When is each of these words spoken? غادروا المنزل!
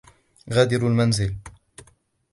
غادروا 0.55 0.89
المنزل! 0.89 1.33